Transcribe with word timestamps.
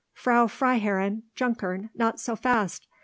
"Frau 0.15 0.47
Freiherrinn, 0.47 1.21
Junkern, 1.35 1.91
not 1.93 2.19
so 2.19 2.35
fast. 2.35 2.87